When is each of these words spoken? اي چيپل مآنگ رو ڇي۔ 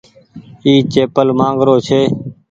اي 0.63 0.73
چيپل 0.91 1.27
مآنگ 1.39 1.59
رو 1.67 1.75
ڇي۔ 1.87 2.01